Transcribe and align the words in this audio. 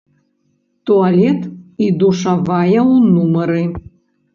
Туалет 0.91 1.41
і 1.85 1.93
душавая 2.01 2.79
ў 2.93 3.15
нумары. 3.15 3.63